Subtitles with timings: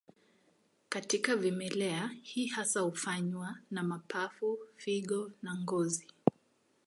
[0.89, 6.07] Katika vimelea, hii hasa hufanywa na mapafu, figo na ngozi.